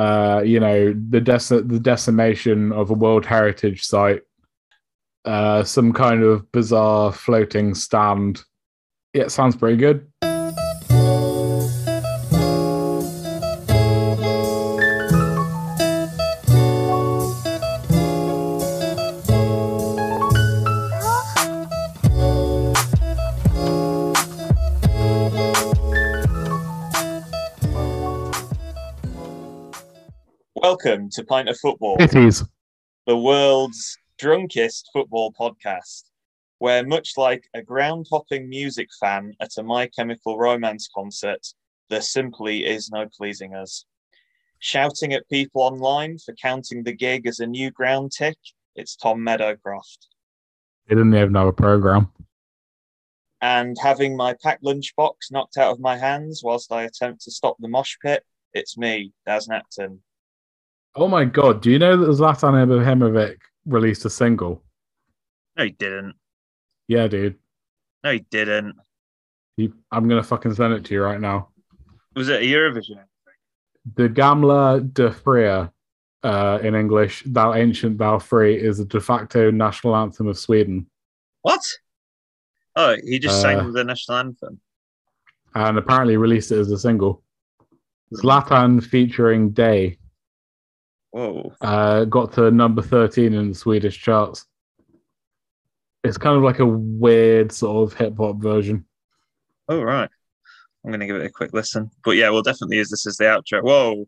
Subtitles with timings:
[0.00, 0.78] uh you know
[1.14, 4.22] the dec- the decimation of a world heritage site
[5.24, 8.42] uh some kind of bizarre floating stand.
[9.14, 10.09] Yeah it sounds pretty good
[30.82, 32.42] Welcome to Pint of Football, it is
[33.06, 36.04] the world's drunkest football podcast,
[36.58, 41.46] where much like a ground hopping music fan at a My Chemical Romance concert,
[41.90, 43.84] there simply is no pleasing us.
[44.60, 48.38] Shouting at people online for counting the gig as a new ground tick,
[48.74, 50.06] it's Tom Meadowcroft.
[50.88, 52.10] they didn't even have a program
[53.42, 57.56] And having my packed lunchbox knocked out of my hands whilst I attempt to stop
[57.58, 58.24] the mosh pit,
[58.54, 59.98] it's me, Daz Napton.
[60.96, 63.36] Oh my god do you know that zlatan ibrahimovic
[63.66, 64.62] released a single
[65.56, 66.14] No, he didn't.
[66.88, 67.36] yeah dude
[68.04, 68.76] No, he didn't.
[69.56, 71.48] he, i'm gonna fucking send it to you right now
[72.16, 73.04] Was it a Eurovision?
[73.96, 75.72] the gamla de fria
[76.22, 80.86] uh in english thou ancient thou free is a de facto national anthem of sweden
[81.42, 81.62] What?
[82.76, 84.60] Oh, he just Uh, sang the national anthem.
[85.54, 87.22] and apparently released it as a single.
[88.14, 89.96] Zlatan featuring Day
[91.10, 91.52] Whoa.
[91.60, 94.46] uh, got to number 13 in the Swedish charts.
[96.04, 98.86] It's kind of like a weird sort of hip hop version.
[99.68, 100.08] Oh, right.
[100.84, 101.90] I'm going to give it a quick listen.
[102.04, 103.62] But yeah, we'll definitely use this as the outro.
[103.62, 104.06] Whoa.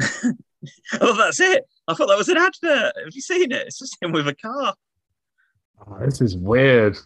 [1.00, 1.64] oh, that's it.
[1.88, 2.92] I thought that was an advert.
[3.04, 3.66] Have you seen it?
[3.66, 4.74] It's just him with a car.
[5.86, 6.96] Oh, this is weird.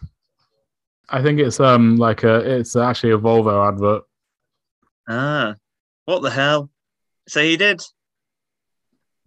[1.09, 4.03] I think it's um like a it's actually a Volvo advert.
[5.07, 5.55] Ah,
[6.05, 6.69] what the hell?
[7.27, 7.81] So he did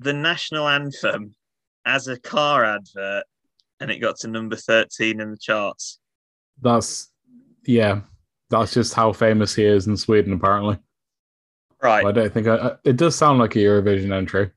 [0.00, 1.34] the national anthem
[1.84, 3.24] as a car advert
[3.78, 5.98] and it got to number 13 in the charts.
[6.60, 7.08] That's
[7.66, 8.00] yeah,
[8.48, 10.78] that's just how famous he is in Sweden apparently.
[11.82, 12.04] Right.
[12.04, 14.50] I don't think I, it does sound like a Eurovision entry.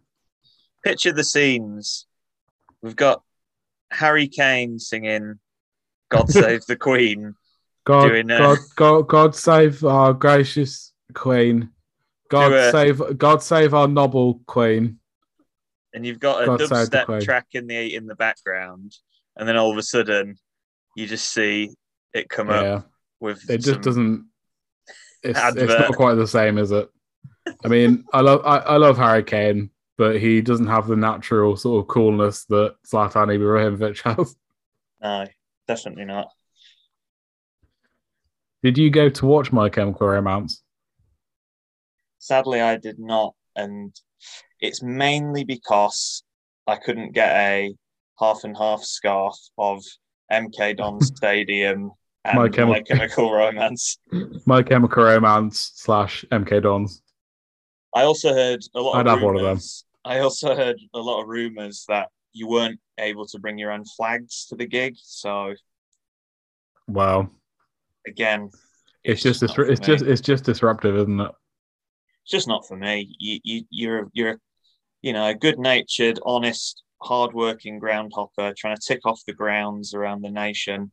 [0.84, 2.08] Picture the scenes.
[2.82, 3.24] We've got
[3.92, 5.40] Harry Kane singing
[6.10, 7.36] God Save the Queen.
[7.86, 11.70] God, doing, uh, God, God, God save our gracious Queen.
[12.30, 15.00] God save, God save our noble Queen.
[15.94, 18.96] And you've got a God dubstep track in the in the background,
[19.36, 20.38] and then all of a sudden
[20.96, 21.72] you just see
[22.14, 24.28] it come Yeah, up with it just doesn't.
[25.24, 26.90] It's, it's not quite the same, is it?
[27.64, 31.56] I mean, I love I, I love Harry Kane, but he doesn't have the natural
[31.56, 34.36] sort of coolness that Zlatan Ibrahimovic has.
[35.02, 35.26] No,
[35.68, 36.30] definitely not.
[38.64, 40.64] Did you go to watch My Chemical Romance?
[42.20, 43.94] Sadly, I did not, and
[44.60, 46.24] it's mainly because
[46.68, 47.74] I couldn't get a
[48.20, 49.84] half and half scarf of
[50.32, 51.92] MK Don Stadium
[52.26, 53.98] and My My, Chemical Romance.
[54.46, 57.02] My Chemical Romance slash MK Dons.
[57.96, 58.96] I also heard a lot.
[58.98, 59.48] I'd of have one of them.
[59.50, 63.72] rumors- I also heard a lot of rumors that you weren't able to bring your
[63.72, 64.96] own flags to the gig.
[64.98, 65.54] So
[66.88, 67.30] Wow.
[68.08, 68.50] again,
[69.04, 71.32] It's just dis- it's just it's just disruptive, isn't it?
[72.24, 73.16] It's just not for me.
[73.20, 74.40] You you you're you're
[75.02, 80.22] you know a good natured, honest, hardworking groundhopper trying to tick off the grounds around
[80.22, 80.92] the nation,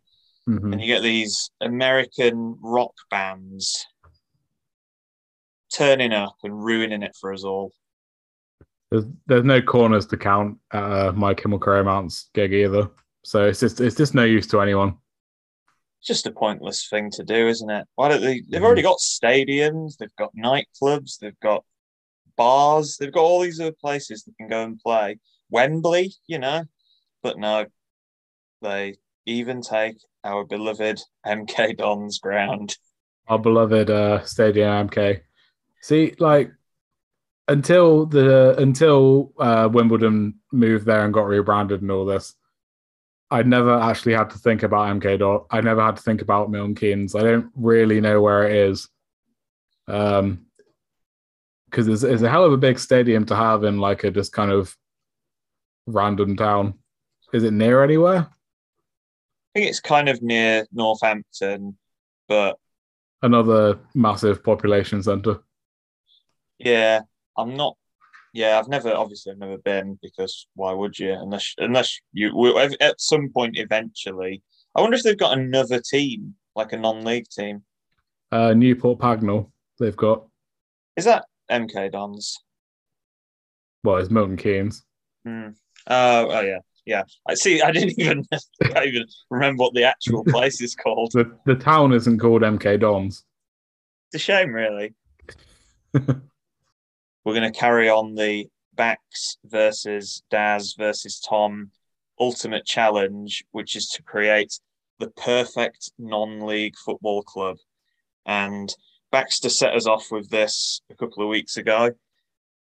[0.48, 0.72] Mhm.
[0.72, 3.86] and you get these American rock bands
[5.72, 7.72] turning up and ruining it for us all.
[8.90, 12.90] There's there's no corners to count at uh, My Chemical Romance gig either,
[13.22, 14.96] so it's just it's just no use to anyone.
[16.00, 17.86] It's just a pointless thing to do, isn't it?
[17.94, 18.42] Why don't they?
[18.48, 21.64] They've already got stadiums, they've got nightclubs, they've got
[22.36, 25.18] bars, they've got all these other places that can go and play.
[25.50, 26.64] Wembley, you know,
[27.22, 27.66] but no,
[28.62, 32.76] they even take our beloved MK Dons ground.
[33.28, 35.20] Our beloved uh, Stadium MK.
[35.82, 36.50] See, like
[37.48, 42.34] until the until uh, Wimbledon moved there and got rebranded and all this,
[43.30, 45.46] I never actually had to think about MK Dot.
[45.50, 47.14] I never had to think about Milton Keynes.
[47.14, 48.88] I don't really know where it is.
[49.86, 50.46] Um,
[51.70, 54.32] because it's, it's a hell of a big stadium to have in like a just
[54.32, 54.76] kind of
[55.86, 56.74] random town.
[57.32, 58.26] Is it near anywhere?
[59.54, 61.78] I think it's kind of near Northampton,
[62.28, 62.56] but
[63.22, 65.40] Another massive population center.
[66.58, 67.02] yeah,
[67.36, 67.76] I'm not.
[68.32, 73.00] Yeah, I've never obviously I've never been because why would you unless unless you at
[73.00, 74.42] some point eventually.
[74.74, 77.62] I wonder if they've got another team like a non-league team.
[78.30, 79.50] Uh, Newport Pagnell.
[79.80, 80.26] They've got
[80.96, 82.36] Is that MK Dons?
[83.82, 84.84] well, it's Milton Keynes.
[85.24, 85.48] Hmm.
[85.86, 87.02] Oh, oh yeah, yeah.
[87.28, 87.62] I see.
[87.62, 88.24] I didn't even
[88.76, 91.12] I even remember what the actual place is called.
[91.12, 93.24] The the town isn't called MK Dons.
[94.12, 94.94] It's a shame, really.
[97.30, 101.70] We're going to carry on the Bax versus Daz versus Tom
[102.18, 104.58] ultimate challenge, which is to create
[104.98, 107.58] the perfect non-league football club.
[108.26, 108.74] And
[109.12, 111.92] Baxter set us off with this a couple of weeks ago.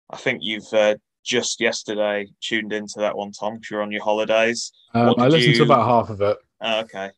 [0.09, 4.05] I think you've uh, just yesterday tuned into that one, Tom, because you're on your
[4.05, 4.71] holidays.
[4.95, 6.37] Um, I listened to about half of it.
[6.61, 7.11] Oh, okay.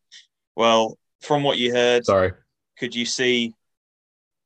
[0.56, 2.32] Well, from what you heard, Sorry.
[2.78, 3.52] could you see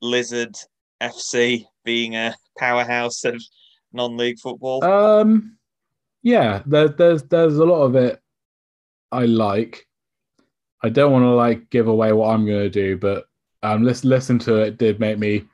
[0.02, 0.56] Lizard
[1.00, 3.43] FC being a powerhouse of
[3.93, 4.85] non-league football?
[4.85, 5.56] Um,
[6.23, 8.21] yeah, there, there's there's a lot of it
[9.11, 9.87] I like.
[10.82, 13.27] I don't want to like give away what I'm going to do, but
[13.62, 15.44] um, listen listen to it did make me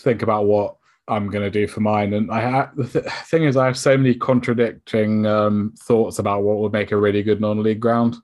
[0.00, 0.76] think about what
[1.08, 2.12] I'm going to do for mine.
[2.12, 6.42] And I ha- the th- thing is, I have so many contradicting um, thoughts about
[6.42, 8.16] what would make a really good non-league ground.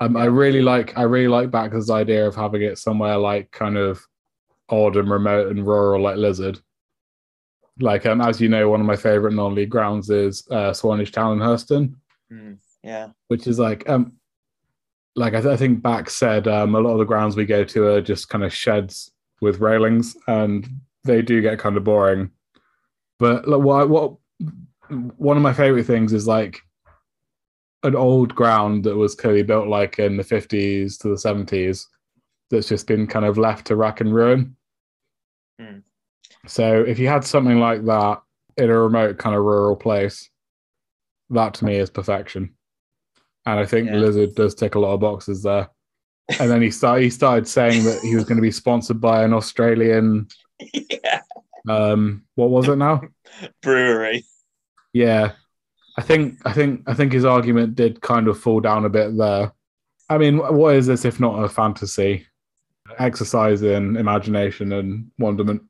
[0.00, 3.78] Um, I really like I really like Baxter's idea of having it somewhere like kind
[3.78, 4.04] of
[4.68, 6.58] odd and remote and rural, like Lizard.
[7.78, 11.34] Like um, as you know, one of my favorite non-league grounds is uh, Swanage Town
[11.34, 11.96] in Herston,
[12.30, 13.08] Hmm, yeah.
[13.28, 14.12] which is like um,
[15.14, 17.64] like I, th- I think Bax said um, a lot of the grounds we go
[17.64, 19.10] to are just kind of sheds
[19.42, 20.66] with railings, and
[21.04, 22.30] they do get kind of boring.
[23.18, 24.14] But like, what what
[25.18, 26.60] one of my favorite things is like
[27.82, 31.84] an old ground that was clearly built like in the 50s to the 70s
[32.50, 34.55] that's just been kind of left to rack and ruin.
[35.60, 35.78] Hmm.
[36.46, 38.22] So if you had something like that
[38.56, 40.30] in a remote kind of rural place,
[41.30, 42.54] that to me is perfection.
[43.44, 43.96] And I think Yeah.
[43.96, 45.68] Lizard does tick a lot of boxes there.
[46.40, 49.22] And then he started he started saying that he was going to be sponsored by
[49.22, 50.26] an Australian
[50.72, 51.22] yeah.
[51.68, 53.02] um what was it now?
[53.62, 54.24] Brewery.
[54.92, 55.32] Yeah.
[55.98, 59.16] I think I think I think his argument did kind of fall down a bit
[59.16, 59.52] there.
[60.08, 62.26] I mean, what is this if not a fantasy?
[62.98, 65.62] Exercise in imagination and wonderment.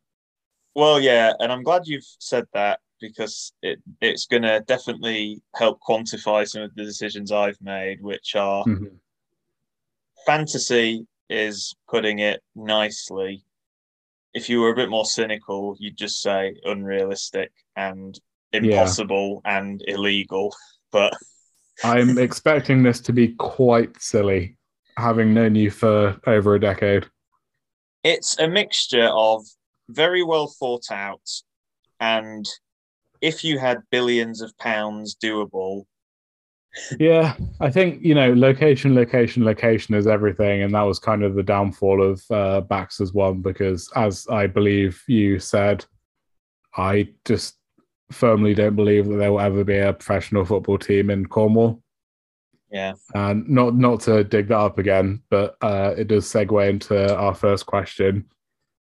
[0.74, 5.80] Well, yeah, and I'm glad you've said that because it it's going to definitely help
[5.86, 8.98] quantify some of the decisions I've made, which are Mhm.
[10.26, 13.44] fantasy is putting it nicely.
[14.34, 18.18] If you were a bit more cynical, you'd just say unrealistic and
[18.52, 20.54] impossible and illegal.
[20.92, 21.14] But
[21.84, 24.56] I'm expecting this to be quite silly,
[24.96, 27.06] having known you for over a decade.
[28.04, 29.44] it's a mixture of
[29.88, 31.28] very well thought out
[32.00, 32.46] and
[33.20, 35.84] if you had billions of pounds doable
[36.98, 41.34] Yeah, I think you know, location, location, location is everything, and that was kind of
[41.34, 45.84] the downfall of uh, Baxter's one because, as I believe you said,
[46.76, 47.56] I just
[48.10, 51.82] firmly don't believe that there will ever be a professional football team in Cornwall.
[52.76, 57.16] Yeah And not not to dig that up again, but uh, it does segue into
[57.16, 58.24] our first question.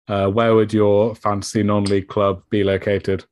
[0.09, 3.25] Uh, where would your fantasy non-league club be located?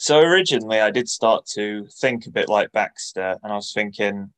[0.00, 4.30] so originally i did start to think a bit like baxter and i was thinking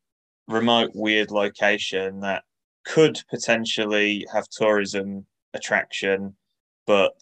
[0.48, 2.42] remote weird location that
[2.84, 6.34] could potentially have tourism attraction,
[6.86, 7.12] but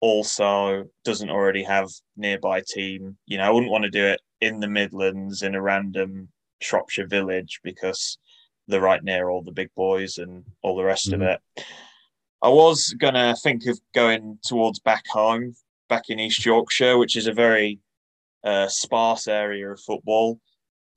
[0.00, 3.16] also doesn't already have nearby team.
[3.26, 6.28] You know, I wouldn't want to do it in the Midlands in a random
[6.60, 8.18] Shropshire village because
[8.66, 11.14] they're right near all the big boys and all the rest Mhm.
[11.14, 11.64] of it.
[12.42, 15.56] I was gonna think of going towards back home,
[15.88, 17.80] back in East Yorkshire, which is a very
[18.44, 20.40] uh, sparse area of football.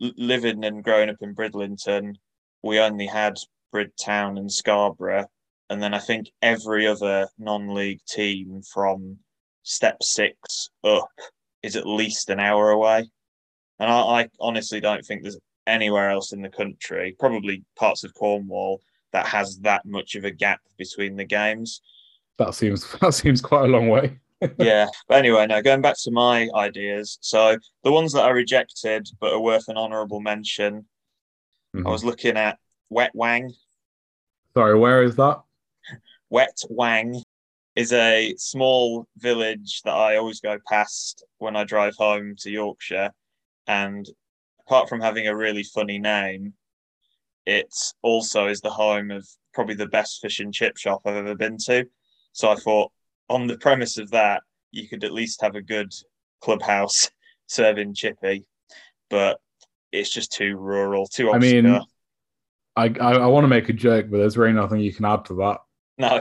[0.01, 2.15] L- living and growing up in Bridlington,
[2.61, 3.35] we only had
[3.73, 5.25] Bridtown and Scarborough,
[5.69, 9.19] and then I think every other non-league team from
[9.63, 11.09] step six up
[11.63, 13.09] is at least an hour away.
[13.79, 18.13] And I, I honestly don't think there's anywhere else in the country, probably parts of
[18.13, 18.81] Cornwall,
[19.13, 21.81] that has that much of a gap between the games.
[22.37, 24.19] That seems that seems quite a long way.
[24.57, 24.87] yeah.
[25.07, 27.17] But anyway, now going back to my ideas.
[27.21, 30.85] So the ones that I rejected but are worth an honourable mention,
[31.75, 31.87] Mhm.
[31.87, 32.57] I was looking at
[32.89, 33.53] Wet Wang.
[34.53, 35.41] Sorry, where is that?
[36.29, 37.21] Wet Wang
[37.75, 43.11] is a small village that I always go past when I drive home to Yorkshire.
[43.67, 44.05] And
[44.71, 46.53] apart from having a really funny name,
[47.45, 51.35] it also is the home of probably the best fish and chip shop I've ever
[51.35, 51.85] been to.
[52.31, 52.89] So I thought,
[53.29, 55.91] on the premise of that, you could at least have a good
[56.39, 57.09] clubhouse
[57.47, 58.45] serving chippy,
[59.09, 59.41] but
[59.91, 61.81] it's just too rural, too I mean, I
[62.77, 65.33] I, I want to make a joke, but there's really nothing you can add to
[65.33, 65.57] that.
[65.97, 66.15] no,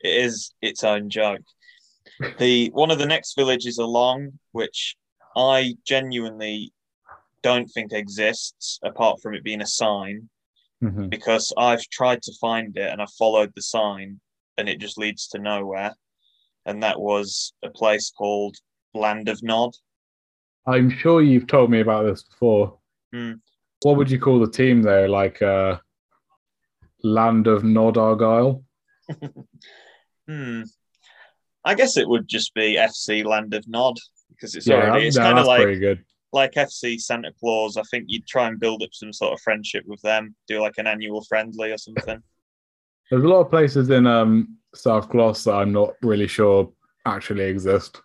[0.00, 1.42] it is its own joke.
[2.38, 4.94] The one of the next villages along, which
[5.34, 6.72] I genuinely
[7.50, 10.28] don't think exists, apart from it being a sign,
[10.82, 11.08] Mhm.
[11.16, 14.20] because I've tried to find it and I've followed the sign,
[14.58, 15.92] and it just leads to nowhere.
[16.66, 18.56] And that was a place called
[18.94, 19.72] Land of Nod.
[20.66, 22.78] I'm sure you've told me about this before.
[23.12, 23.34] Hmm.
[23.82, 25.08] What would you call the team there?
[25.08, 25.78] Like uh,
[27.02, 28.64] Land of Nod Argyle?
[30.28, 30.62] Hmm.
[31.64, 33.96] I guess it would just be FC Land of Nod
[34.30, 36.04] because it's yeah, already it's no, kind of like pretty good.
[36.36, 37.78] Like FC Santa Claus.
[37.78, 40.74] I think you'd try and build up some sort of friendship with them, do like
[40.76, 42.22] an annual friendly or something.
[43.10, 46.70] There's a lot of places in um, South Glos that I'm not really sure
[47.06, 48.02] actually exist.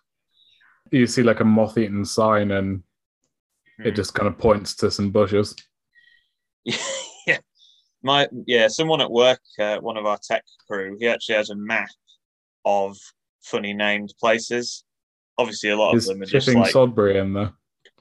[0.90, 2.82] You see like a moth-eaten sign, and
[3.78, 3.96] it Hmm.
[3.96, 5.54] just kind of points to some bushes.
[7.26, 7.38] yeah,
[8.02, 11.56] my yeah, someone at work, uh, one of our tech crew, he actually has a
[11.56, 11.88] map
[12.64, 12.96] of
[13.42, 14.84] funny named places.
[15.36, 17.52] Obviously, a lot Is of them are just like Sodbury in there?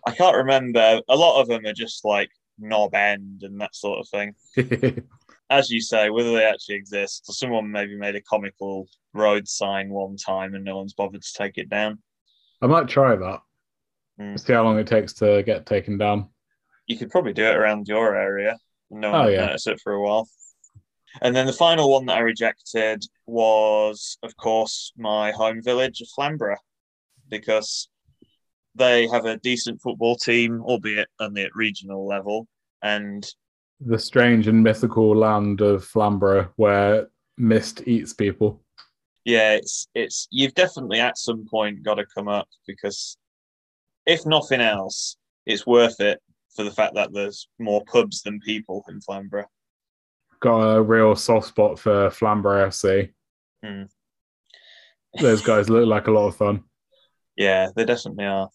[0.06, 1.02] I can't remember.
[1.08, 2.30] A lot of them are just like
[2.60, 4.36] Knob End and that sort of thing.
[5.50, 9.90] As you say, whether they actually exist, or someone maybe made a comical road sign
[9.90, 12.00] one time and no one's bothered to take it down.
[12.62, 13.40] I might try that.
[14.18, 14.38] Hmm.
[14.38, 16.30] See how long it takes to get taken down.
[16.88, 18.58] you could probably do it around your area.
[18.92, 19.46] and No one Oh, yeah.
[19.48, 20.28] notice it for a while.
[21.22, 26.08] And then the final one that I rejected was, of course, my home village of
[26.16, 26.60] Flamborough,
[27.30, 27.90] because
[28.76, 32.48] they have a decent football team, albeit only at regional level.
[32.82, 33.28] And
[33.80, 38.62] The strange and mythical land of Flamborough where mist eats people.
[39.26, 43.18] yeah, it's it's you've definitely at some point got to come up because
[44.06, 46.20] if nothing else, it's worth it
[46.56, 49.48] for the fact that there's more pubs than people in Flamborough.
[50.40, 53.12] Got a real soft spot for Flamborough FC.
[53.64, 53.84] Hmm.
[55.20, 56.64] Those guys look like a lot of fun.
[57.38, 58.50] Yeah, they definitely are.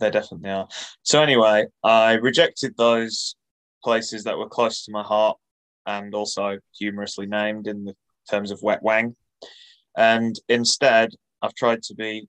[0.00, 0.68] They definitely are.
[1.02, 3.36] So anyway, I rejected those
[3.82, 5.38] places that were close to my heart
[5.86, 7.94] and also humorously named in the
[8.30, 9.14] terms of wet wang.
[9.96, 11.10] And instead,
[11.42, 12.26] I've tried to be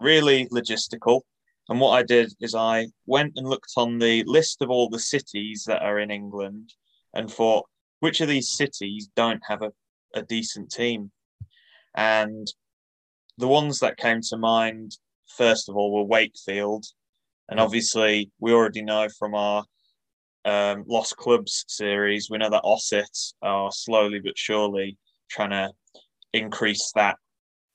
[0.00, 1.20] really logistical.
[1.68, 4.98] And what I did is I went and looked on the list of all the
[4.98, 6.72] cities that are in England
[7.14, 7.66] and thought,
[8.00, 9.72] which of these cities don't have a,
[10.14, 11.10] a decent team?
[11.94, 12.46] And
[13.38, 14.96] the ones that came to mind,
[15.28, 16.84] first of all, were Wakefield.
[17.48, 19.64] And obviously, we already know from our
[20.44, 23.08] um, Lost Clubs series, we know that Ossett
[23.42, 24.96] are slowly but surely
[25.28, 25.70] trying to
[26.32, 27.16] increase that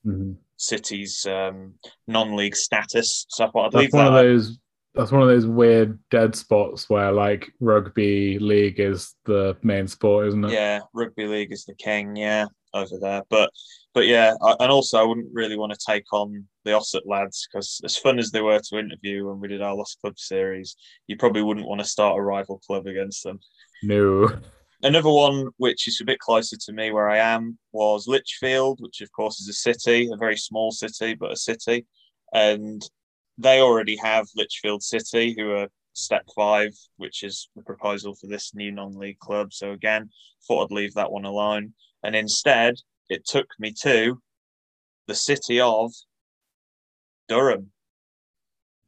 [0.06, 0.38] Mhm.
[0.58, 1.76] city's um,
[2.08, 3.26] non-league status.
[3.30, 4.26] So I thought I'd leave That's one that.
[4.26, 4.58] of those.
[4.94, 10.28] That's one of those weird dead spots where like rugby league is the main sport,
[10.28, 10.52] isn't it?
[10.52, 12.16] Yeah, rugby league is the king.
[12.16, 13.24] Yeah, over there.
[13.30, 13.52] But
[13.94, 17.48] but yeah, I, and also I wouldn't really want to take on the Ossett lads
[17.48, 20.76] because as fun as they were to interview when we did our Lost Club series,
[21.08, 23.40] you probably wouldn't want to start a rival club against them.
[23.84, 24.30] No.
[24.84, 29.02] Another one, which is a bit closer to me where I am, was Lichfield, which
[29.02, 31.86] of course is a city, a very small city, but a city.
[32.34, 32.82] And
[33.42, 38.54] they already have Lichfield City, who are Step Five, which is the proposal for this
[38.56, 39.54] new non-league club.
[39.54, 40.10] So again,
[40.48, 42.76] thought I'd leave that one alone, and instead
[43.10, 44.22] it took me to
[45.08, 45.92] the city of
[47.28, 47.72] Durham.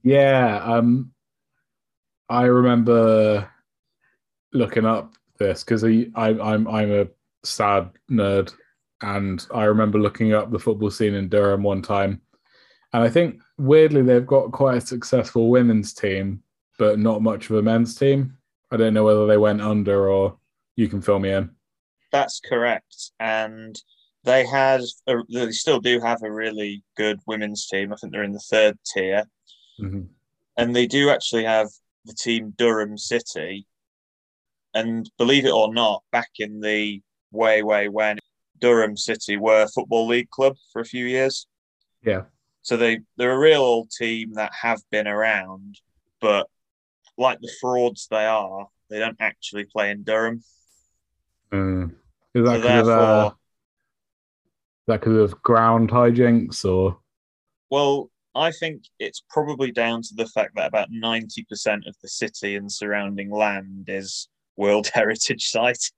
[0.04, 1.12] Yeah, um,
[2.30, 3.50] I remember
[4.54, 7.08] looking up this because I, I, I'm I'm a
[7.44, 8.54] sad nerd,
[9.02, 12.22] and I remember looking up the football scene in Durham one time,
[12.94, 16.44] and I think weirdly they've got quite a successful women's team,
[16.78, 18.38] but not much of a men's team.
[18.72, 20.38] I don't know whether they went under or
[20.76, 21.52] you can fill me in.
[22.12, 23.76] That's correct, and
[24.24, 27.92] they had a, they still do have a really good women's team.
[27.92, 29.26] I think they're in the third tier,
[29.80, 30.04] mm-hmm.
[30.58, 31.70] and they do actually have
[32.06, 33.66] the team Durham City.
[34.76, 38.18] And believe it or not, back in the way way when
[38.60, 41.48] Durham City were a football league club for a few years.
[42.04, 42.24] Yeah.
[42.64, 45.80] So they they're a real old team that have been around,
[46.20, 46.48] but
[47.18, 50.44] like the frauds they are, they don't actually play in Durham.
[51.52, 51.92] Mm.
[52.34, 53.32] Is that So because of, uh,
[54.88, 57.00] is of ground hijinks or?
[57.70, 62.56] Well, I think it's probably down to the fact that about 90% of the city
[62.56, 65.92] and surrounding land is World Heritage Site.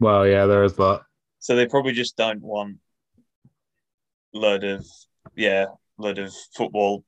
[0.00, 1.02] Well, yeah, there is that.
[1.38, 2.78] So they probably just don't want
[4.34, 4.86] load of
[5.36, 5.66] yeah,
[5.98, 7.04] load of football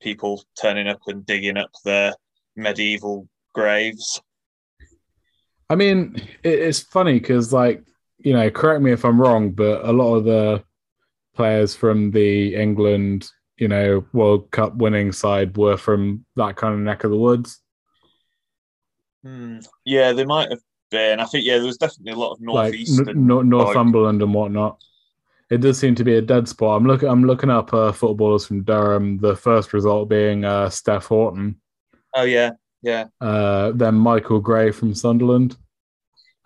[0.00, 2.14] people turning up and digging up their
[2.56, 4.20] medieval graves.
[5.68, 7.84] I mean, it's funny because, like,
[8.18, 10.64] you know, correct me if I'm wrong, but a lot of the
[11.34, 16.80] players from the England, you know, World Cup winning side were from that kind of
[16.80, 17.60] neck of the woods.
[19.22, 19.58] Hmm.
[19.84, 20.60] Yeah, they might have
[20.90, 21.20] been.
[21.20, 23.08] I think yeah, there was definitely a lot of like northeastern.
[23.10, 24.82] N- Nor- Northumberland and whatnot.
[25.50, 26.76] It does seem to be a dead spot.
[26.76, 27.08] I'm looking.
[27.08, 29.18] I'm looking up uh, footballers from Durham.
[29.18, 31.60] The first result being uh, Steph Houghton,
[32.14, 32.50] oh yeah,
[32.82, 35.56] yeah, uh, then Michael Gray from Sunderland.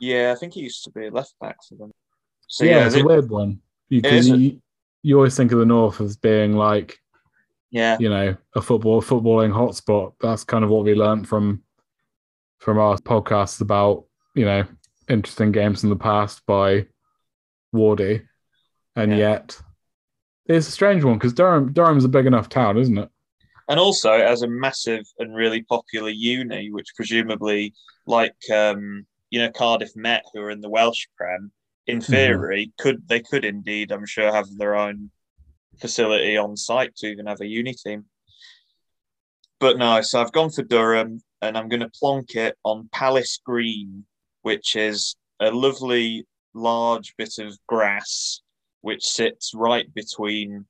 [0.00, 0.32] yeah.
[0.32, 1.92] I think he used to be a left back for them.
[2.48, 4.60] So yeah, yeah, it's they- a weird one It a- you,
[5.02, 6.98] you always think of the North as being like
[7.70, 10.14] yeah, you know a football footballing hotspot.
[10.20, 11.62] That's kind of what we learned from
[12.58, 14.64] from our podcasts about you know
[15.10, 16.86] interesting games in the past by
[17.74, 18.26] Wardy,
[18.96, 19.18] and Yeah.
[19.18, 19.60] yet
[20.46, 23.10] it's a strange one because Durham Durham's a big enough town, isn't it?
[23.66, 27.72] and also as a massive and really popular uni, which presumably,
[28.06, 31.50] like um, you know, Cardiff Met, who are in the Welsh Prem,
[31.86, 35.10] in theory, could they could indeed, I'm sure, have their own
[35.80, 38.04] facility on site to even have a uni team.
[39.60, 43.40] But no, so I've gone for Durham, and I'm going to plonk it on Palace
[43.42, 44.04] Green,
[44.42, 48.42] which is a lovely large bit of grass
[48.84, 50.66] which sits right between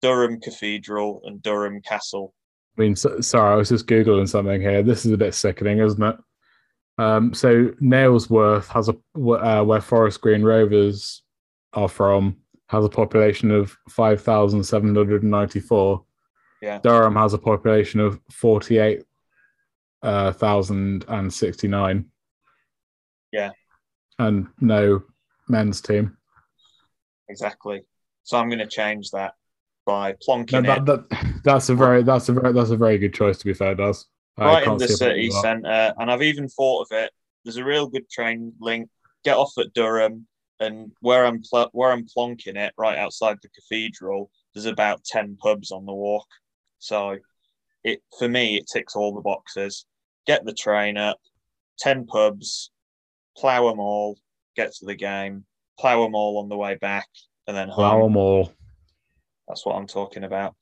[0.00, 2.34] Durham Cathedral and Durham Castle.
[2.76, 4.82] I mean, so, sorry, I was just googling something here.
[4.82, 6.16] This is a bit sickening, isn't it?
[6.98, 11.22] Um, so Nailsworth has a uh, where Forest Green Rovers
[11.72, 16.04] are from has a population of five thousand seven hundred and ninety four.
[16.60, 16.80] Yeah.
[16.82, 19.04] Durham has a population of forty eight
[20.02, 22.06] thousand and sixty nine,
[23.30, 23.50] Yeah,
[24.18, 25.04] and no
[25.48, 26.16] men's team.
[27.28, 27.82] Exactly.
[28.24, 29.34] So I'm going to change that
[29.84, 33.12] by plonking that, it that, that's a very that's a very that's a very good
[33.12, 33.38] choice.
[33.38, 34.06] To be fair, does
[34.38, 35.92] right in the city centre.
[35.98, 37.10] And I've even thought of it.
[37.44, 38.88] There's a real good train link.
[39.24, 40.26] Get off at Durham,
[40.60, 45.36] and where I'm pl- where I'm plonking it, right outside the cathedral, there's about ten
[45.36, 46.26] pubs on the walk.
[46.78, 47.18] So,
[47.82, 49.86] it for me, it ticks all the boxes.
[50.26, 51.18] Get the train up,
[51.78, 52.70] ten pubs,
[53.36, 54.16] plough them all,
[54.56, 55.44] get to the game,
[55.82, 57.08] plough them all on the way back,
[57.46, 58.02] and then home.
[58.02, 58.52] them all.
[59.48, 60.54] That's what I'm talking about.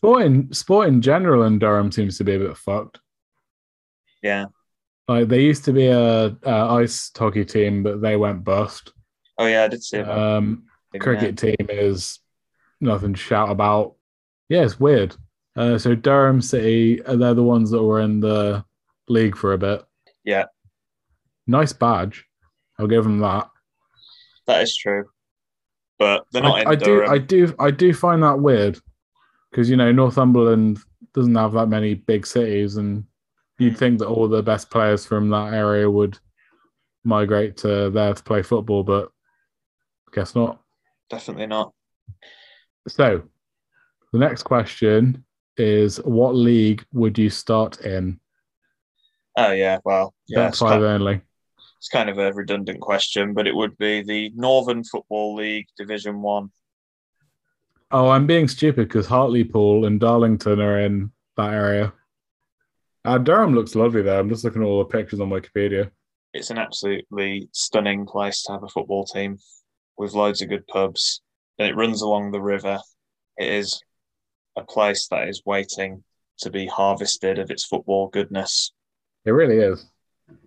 [0.00, 2.98] Sport in sport in general in Durham seems to be a bit fucked.
[4.22, 4.46] Yeah.
[5.06, 6.50] Like they used to be a, a
[6.82, 8.92] ice hockey team, but they went bust.
[9.38, 10.18] Oh yeah, I did see about.
[10.18, 11.00] Um, Yeah.
[11.00, 12.20] cricket team is
[12.80, 13.96] nothing to shout about.
[14.48, 15.14] Yeah, it's weird.
[15.56, 18.64] Uh, so Durham City, they're the ones that were in the
[19.08, 19.84] league for a bit.
[20.24, 20.46] Yeah,
[21.46, 22.24] Nice badge.
[22.78, 23.48] I'll give them that.
[24.46, 25.04] That is true.
[25.98, 28.78] But they're not I, in I do, I do, I do find that weird
[29.50, 30.78] because you know Northumberland
[31.14, 33.04] doesn't have that many big cities, and
[33.58, 33.78] you'd hmm.
[33.78, 36.18] think that all the best players from that area would
[37.04, 39.10] migrate to there to play football, but
[40.12, 40.60] guess not.
[41.08, 41.72] Definitely not.
[42.88, 43.22] So,
[44.12, 45.24] the next question
[45.56, 48.18] is: What league would you start in?
[49.36, 51.20] Oh yeah, well, yeah, Top five only.
[51.84, 56.22] It's kind of a redundant question, but it would be the Northern Football League Division
[56.22, 56.50] One.
[57.90, 61.92] Oh, I'm being stupid because Hartlepool and Darlington are in that area.
[63.04, 64.18] Uh, Durham looks lovely there.
[64.18, 65.90] I'm just looking at all the pictures on Wikipedia.
[66.32, 69.36] It's an absolutely stunning place to have a football team
[69.98, 71.20] with loads of good pubs.
[71.58, 72.78] And it runs along the river.
[73.36, 73.78] It is
[74.56, 76.02] a place that is waiting
[76.38, 78.72] to be harvested of its football goodness.
[79.26, 79.84] It really is.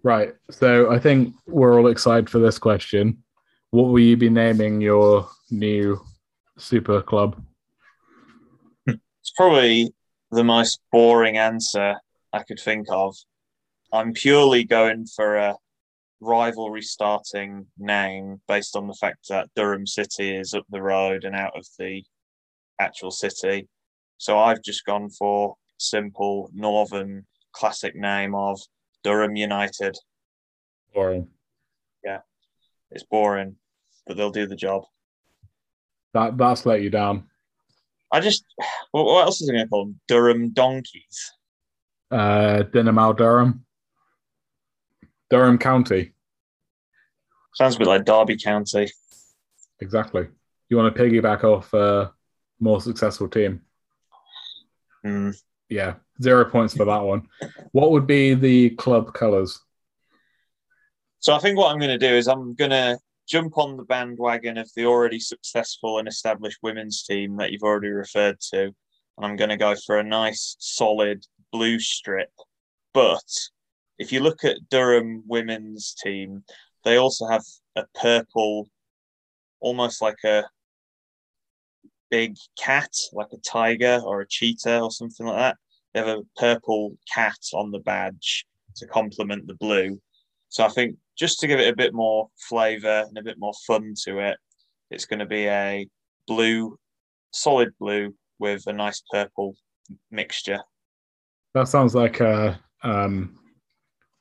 [0.03, 0.33] Right.
[0.49, 3.23] So I think we're all excited for this question.
[3.71, 6.01] What will you be naming your new
[6.57, 7.41] super club?
[8.85, 9.93] It's probably
[10.31, 11.95] the most boring answer
[12.33, 13.15] I could think of.
[13.91, 15.55] I'm purely going for a
[16.19, 21.35] rivalry starting name based on the fact that Durham City is up the road and
[21.35, 22.03] out of the
[22.79, 23.67] actual city.
[24.17, 28.59] So I've just gone for simple northern classic name of
[29.07, 29.97] Durham United.
[30.93, 31.29] Boring.
[32.03, 32.19] Yeah,
[32.91, 33.55] it's boring,
[34.05, 34.83] but they'll do the job.
[36.13, 37.29] That that's let you down.
[38.11, 38.43] I just
[38.91, 39.99] what, what else is I going to call them?
[40.09, 41.31] Durham Donkeys.
[42.11, 43.65] Uh, Dinamo Durham.
[45.29, 46.11] Durham County.
[47.55, 48.91] Sounds a bit like Derby County.
[49.79, 50.27] Exactly.
[50.67, 52.11] You want to piggyback off a
[52.59, 53.61] more successful team?
[55.05, 55.41] Mm.
[55.69, 57.27] Yeah, zero points for that one.
[57.71, 59.59] What would be the club colours?
[61.19, 63.83] So I think what I'm going to do is I'm going to jump on the
[63.83, 68.73] bandwagon of the already successful and established women's team that you've already referred to, and
[69.25, 72.29] I'm going to go for a nice solid blue strip.
[72.93, 73.23] But
[73.99, 76.43] if you look at Durham women's team,
[76.85, 77.43] they also have
[77.75, 78.69] a purple,
[79.59, 80.43] almost like a
[82.09, 85.57] big cat, like a tiger or a cheetah or something like that.
[85.97, 89.99] They have a purple cat on the badge to complement the blue.
[90.49, 93.53] So I think just to give it a bit more flavour and a bit more
[93.65, 94.37] fun to it,
[94.91, 95.87] it's going to be a
[96.27, 96.77] blue,
[97.33, 99.55] solid blue with a nice purple
[100.11, 100.59] mixture.
[101.55, 103.39] That sounds like a um,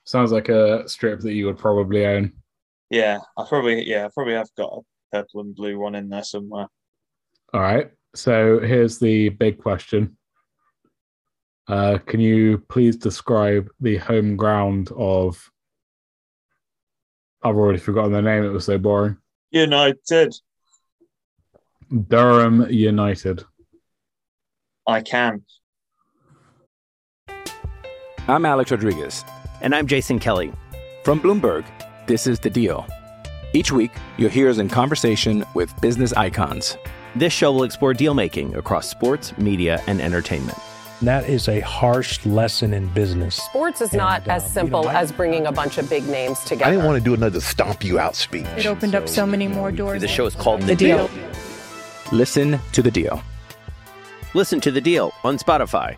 [0.05, 2.33] sounds like a strip that you would probably own.
[2.89, 4.81] Yeah, I probably yeah, I probably have got a
[5.13, 6.69] purple and blue one in there somewhere.
[7.53, 7.91] All right.
[8.15, 10.17] So here's the big question.
[11.69, 15.51] Uh, can you please describe the home ground of?
[17.43, 18.45] I've already forgotten the name.
[18.45, 19.17] It was so boring.
[19.51, 20.35] United.
[22.09, 23.45] Durham United.
[24.87, 25.45] I can.
[28.29, 29.25] I'm Alex Rodriguez.
[29.61, 30.53] And I'm Jason Kelly.
[31.05, 31.65] From Bloomberg,
[32.07, 32.87] this is The Deal.
[33.53, 36.77] Each week, you'll hear us in conversation with business icons.
[37.15, 40.59] This show will explore deal making across sports, media, and entertainment.
[41.03, 43.37] That is a harsh lesson in business.
[43.37, 45.91] Sports is not And, uh, as simple you know, I- as bringing a bunch of
[45.91, 46.65] big names together.
[46.65, 48.47] I didn't want to do another stomp you out speech.
[48.57, 50.01] It opened up so many more doors.
[50.01, 51.11] The show is called The Deal.
[52.13, 53.23] Listen to The Deal.
[54.35, 55.97] Listen to the deal on Spotify.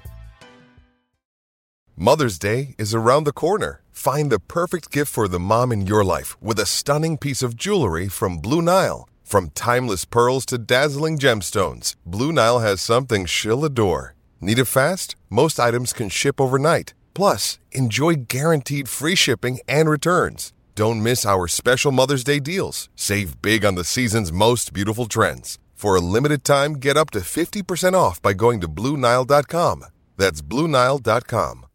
[1.97, 3.83] Mother's Day is around the corner.
[3.91, 7.57] Find the perfect gift for the mom in your life with a stunning piece of
[7.57, 9.09] jewelry from Blue Nile.
[9.25, 14.15] From timeless pearls to dazzling gemstones, Blue Nile has something she'll adore.
[14.40, 15.16] Need it fast?
[15.31, 16.94] Most items can ship overnight.
[17.12, 20.53] Plus, enjoy guaranteed free shipping and returns.
[20.77, 22.88] Don't miss our special Mother's Day deals.
[22.94, 25.59] Save big on the season's most beautiful trends.
[25.74, 29.85] For a limited time, get up to 50% off by going to BlueNile.com.
[30.16, 31.66] That's BlueNile.com.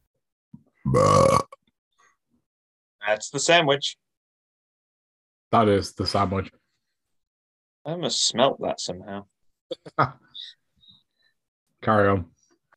[3.06, 3.97] That's the sandwich.
[5.52, 6.49] That is the sandwich.
[7.86, 9.26] I must smelt that somehow.
[11.82, 12.33] Carry on.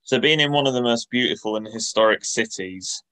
[0.07, 3.03] So, being in one of the most beautiful and historic cities,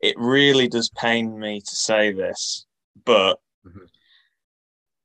[0.00, 2.66] it really does pain me to say this,
[3.04, 3.86] but Mhm.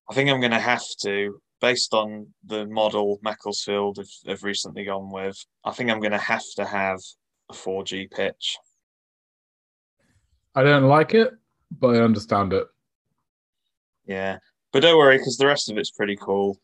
[0.10, 4.86] I think I'm going to have to, based on the model Macclesfield have, have recently
[4.86, 7.02] gone with, I think I'm going to have to have
[7.50, 8.58] a 4G pitch.
[10.56, 11.34] I don't like it,
[11.72, 12.68] but I understand it.
[14.06, 14.38] Yeah,
[14.72, 16.58] but don't worry because the rest of it's pretty cool.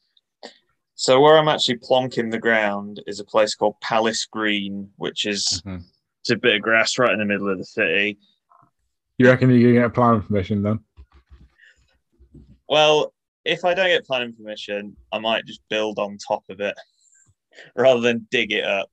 [1.01, 5.63] So where I'm actually plonking the ground is a place called Palace Green, which is
[5.65, 5.83] Mhm.
[6.19, 8.19] it's a bit of grass right in the middle of the city.
[9.17, 10.85] You reckon you can get planning permission then?
[12.69, 16.77] Well, if I don't get planning permission, I might just build on top of it
[17.75, 18.91] rather than dig it up.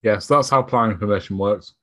[0.00, 1.74] Yes, that's how planning permission works.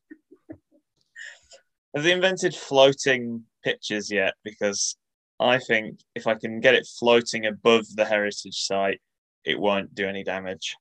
[1.93, 4.33] Have they invented floating pitches yet?
[4.43, 4.97] Because
[5.39, 8.99] I think if I can get it floating above the heritage site,
[9.45, 10.75] it won't do any damage.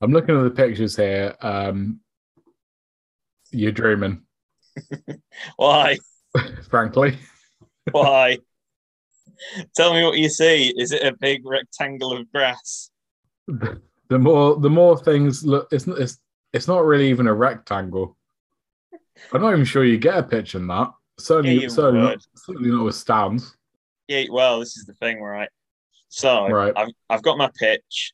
[0.00, 1.34] I'm looking at the pictures here.
[1.40, 2.00] Um,
[3.50, 4.22] you're dreaming,
[5.56, 5.98] Why?
[6.70, 7.18] frankly.
[7.90, 8.38] Why?
[9.74, 10.72] Tell me what you see.
[10.76, 12.90] Is it a big rectangle of grass?
[13.46, 16.18] The more the more things look, it's not it's,
[16.52, 18.16] it's not really even a rectangle.
[19.32, 20.92] I'm not even sure you get a pitch in that.
[21.18, 23.56] Certainly, Yeah, certainly, not, certainly not with stands.
[24.08, 25.48] Yeah, well, this is the thing, right?
[26.10, 26.72] So Right.
[26.76, 28.12] I've I've got my pitch,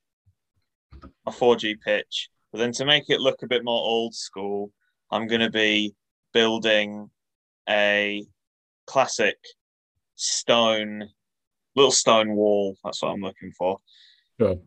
[1.24, 4.70] my 4G pitch, but then to make it look a bit more old school,
[5.10, 5.94] I'm gonna be
[6.32, 7.10] building
[7.68, 8.24] a
[8.86, 9.38] classic
[10.14, 11.08] stone
[11.74, 12.76] little stone wall.
[12.84, 13.78] That's what I'm looking for.
[14.38, 14.58] Sure.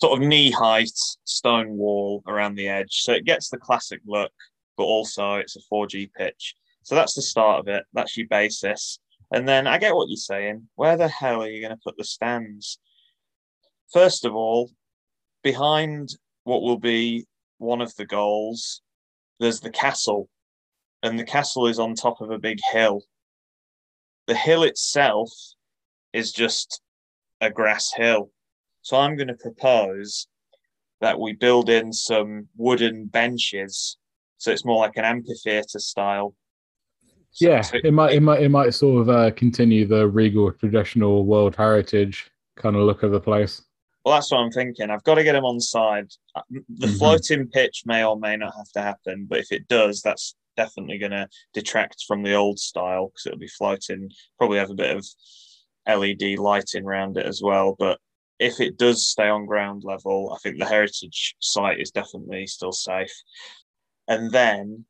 [0.00, 0.90] Sort of knee height
[1.24, 3.02] stone wall around the edge.
[3.02, 4.32] So it gets the classic look,
[4.76, 6.54] but also it's a 4G pitch.
[6.82, 7.84] So that's the start of it.
[7.92, 8.98] That's your basis.
[9.30, 10.68] And then I get what you're saying.
[10.74, 12.78] Where the hell are you going to put the stands?
[13.92, 14.70] First of all,
[15.42, 16.10] behind
[16.44, 17.26] what will be
[17.58, 18.82] one of the goals,
[19.38, 20.28] there's the castle.
[21.02, 23.02] And the castle is on top of a big hill.
[24.26, 25.30] The hill itself
[26.12, 26.80] is just
[27.40, 28.30] a grass hill.
[28.82, 30.26] So I'm going to propose
[31.00, 33.96] that we build in some wooden benches.
[34.38, 36.34] So it's more like an amphitheatre style.
[37.38, 41.24] So- Yeah, it might, it might, it might sort of uh, continue the regal traditional
[41.24, 43.62] World Heritage kind of look of the place.
[44.04, 44.90] Well, that's what I'm thinking.
[44.90, 46.08] I've got to get them on side.
[46.34, 46.42] Uh,
[46.78, 46.98] The Mhm.
[46.98, 50.98] floating pitch may or may not have to happen, but if it does, that's definitely
[50.98, 54.10] going to detract from the old style because it'll be floating.
[54.38, 55.06] Probably have a bit of
[55.86, 57.76] LED lighting around it as well.
[57.78, 58.00] But
[58.40, 62.72] if it does stay on ground level, I think the heritage site is definitely still
[62.72, 63.12] safe.
[64.08, 64.86] And then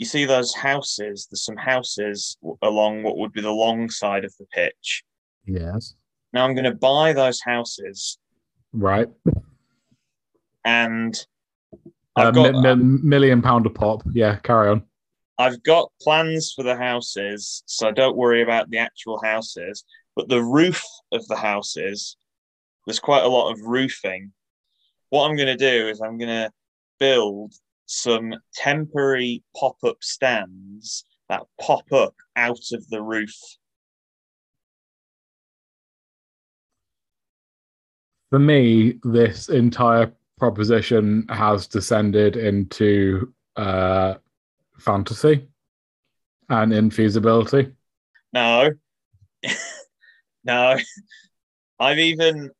[0.00, 1.28] you see those houses.
[1.30, 5.04] There's some houses along what would be the long side of the pitch.
[5.44, 5.94] Yes.
[6.32, 8.18] Now I'm going to buy those houses
[8.72, 9.08] Right.
[10.64, 11.14] and
[12.16, 14.02] Uh, I've got mi- mi- million pound a pop.
[14.12, 14.82] Yeah, carry on.
[15.38, 19.84] I've got plans for the houses, so don't worry about the actual houses.
[20.16, 20.82] But the roof
[21.12, 22.16] of the houses,
[22.86, 24.32] there's quite a lot of roofing.
[25.10, 26.50] What I'm going to do is I'm going to
[26.98, 27.52] build
[27.90, 33.34] some temporary pop-up stands that pop up out of the roof.
[38.30, 44.14] For me, this entire proposition has descended into uh,
[44.78, 45.48] fantasy
[46.48, 47.74] and infeasibility.
[48.32, 48.70] No,
[50.44, 50.76] no.
[51.80, 52.50] I've even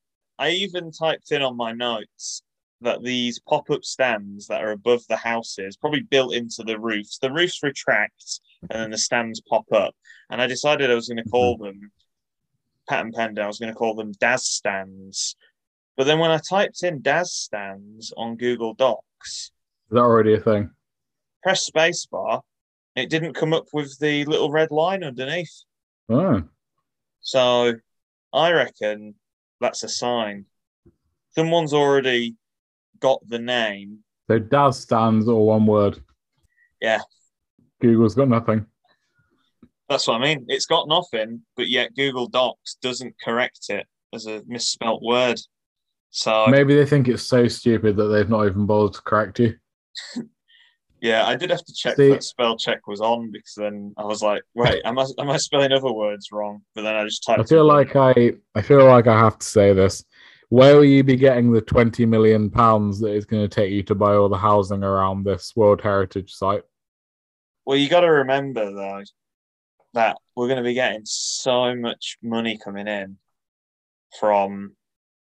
[0.40, 2.42] I even typed in on my notes
[2.82, 7.32] that these pop-up stands that are above the houses, probably built into the roofs, the
[7.32, 9.94] roofs retract and then the stands pop up.
[10.30, 11.30] And I decided I was going to mm-hmm.
[11.30, 11.90] call them
[12.88, 13.42] Pat and Panda.
[13.42, 15.36] I was going to call them Daz stands.
[15.96, 19.50] But then when I typed in Daz stands on Google Docs, Is
[19.90, 20.70] that already a thing?
[21.42, 22.42] press spacebar,
[22.96, 25.64] it didn't come up with the little red line underneath.
[26.08, 26.42] Oh,
[27.20, 27.74] So
[28.32, 29.14] I reckon
[29.60, 30.46] that's a sign.
[31.30, 32.34] Someone's already
[33.00, 33.98] got the name.
[34.28, 36.02] so Daz stands or one word.
[36.80, 37.00] Yeah,
[37.80, 38.66] Google's got nothing.
[39.88, 40.46] that's what I mean.
[40.48, 45.40] It's got nothing, but yet Google Docs doesn't correct it as a misspelt word.
[46.10, 49.54] So Maybe they think it's so stupid that they've not even bothered to correct you.
[51.00, 54.04] yeah, I did have to check See- that spell check was on because then I
[54.04, 56.62] was like, wait, am I am I spelling other words wrong?
[56.74, 57.40] But then I just typed.
[57.40, 60.04] I feel like I, I feel like I have to say this.
[60.50, 63.84] Where will you be getting the twenty million pounds that it's going to take you
[63.84, 66.64] to buy all the housing around this World Heritage site?
[67.64, 69.02] Well, you got to remember though
[69.94, 73.16] that we're going to be getting so much money coming in
[74.18, 74.74] from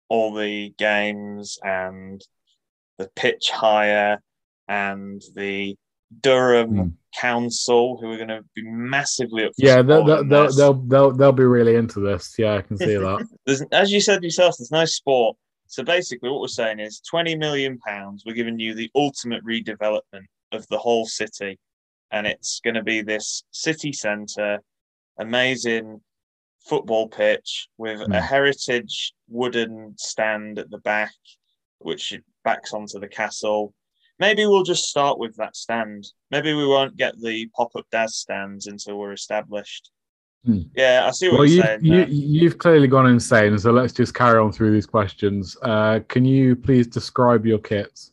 [0.09, 2.19] all the games and
[2.97, 4.23] the pitch hire
[4.67, 5.77] and the
[6.19, 9.53] Durham Council, who are going to be massively up.
[9.55, 9.67] For Hmm.
[9.67, 12.35] Yeah, they'll they'll, they'll they'll they'll they'll be really into this.
[12.37, 13.27] Yeah, I can see that.
[13.45, 15.37] There's, as you said yourself, there's no sport.
[15.67, 18.23] So basically, what we're saying is 20 million pounds.
[18.25, 21.57] We're giving you the ultimate redevelopment of the whole city,
[22.11, 24.59] and it's going to be this city centre,
[25.17, 26.01] amazing
[26.67, 28.11] football pitch with Hmm.
[28.11, 31.13] a heritage wooden stand at the back,
[31.79, 33.73] which backs onto the castle.
[34.21, 36.05] Maybe we'll just start with that stand.
[36.29, 39.89] Maybe we won't get the pop-up Daz stands until we're established.
[40.45, 40.61] Hmm.
[40.75, 41.85] Yeah, I see what well, you're you, saying.
[41.85, 42.05] You,
[42.41, 43.57] you've clearly gone insane.
[43.57, 45.57] So let's just carry on through these questions.
[45.63, 48.11] Uh, can you please describe your kits?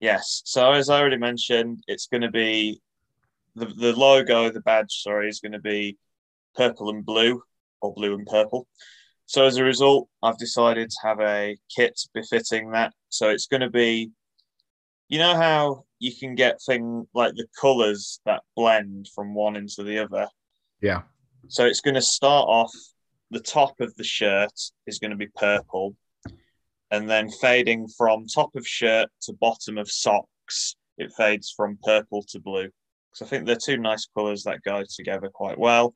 [0.00, 0.42] Yes.
[0.44, 2.80] So as I already mentioned, it's going to be
[3.54, 5.96] the the logo, the badge, sorry, is going to be
[6.56, 7.40] purple and blue
[7.80, 8.66] or blue and purple.
[9.26, 12.92] So as a result, I've decided to have a kit befitting that.
[13.10, 14.10] So it's going to be,
[15.08, 19.82] you know how you can get thing like the colors that blend from one into
[19.82, 20.28] the other.
[20.80, 21.02] Yeah.
[21.48, 22.72] So it's going to start off.
[23.30, 24.52] The top of the shirt
[24.86, 25.96] is going to be purple,
[26.90, 32.24] and then fading from top of shirt to bottom of socks, it fades from purple
[32.28, 32.70] to blue.
[33.16, 35.94] because I think they're two nice colours that go together quite well.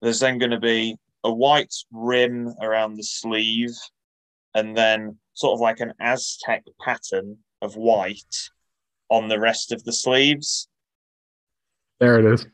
[0.00, 3.76] There's then going to be a white rim around the sleeve,
[4.54, 8.50] and then sort of like an Aztec pattern of white
[9.08, 10.68] on the rest of the sleeves.
[12.00, 12.46] There it is.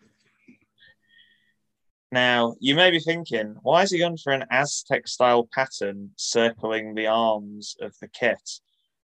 [2.11, 6.95] Now, you may be thinking, why is he going for an Aztec style pattern circling
[6.95, 8.41] the arms of the kit?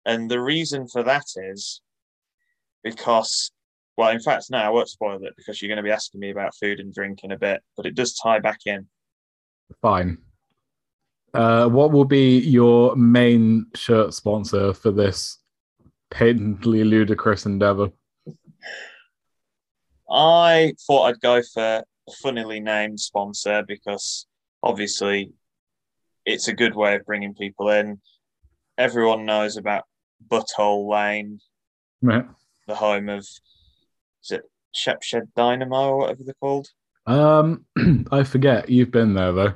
[0.07, 1.83] And the reason for that is
[2.83, 3.51] because,
[3.97, 6.31] well, in fact, no, I won't spoil it because you're going to be asking me
[6.31, 8.87] about food and drink in a bit, but it does tie back in.
[9.83, 10.19] Fine.
[11.35, 15.38] Uh, what will be your main shirt sponsor for this
[16.11, 17.91] patently ludicrous endeavor?
[20.11, 21.63] I thought I'd go for
[22.09, 24.27] a funnily named sponsor because
[24.63, 25.33] obviously
[26.25, 28.01] it's a good way of bringing people in.
[28.79, 29.85] Everyone knows about
[30.27, 31.41] Butthole Lane,
[32.01, 32.25] Right.
[32.67, 34.43] the home of is it
[34.75, 36.69] Shepshed Dynamo or whatever they're called?
[37.07, 37.65] Um,
[38.11, 38.69] I forget.
[38.69, 39.55] You've been there though.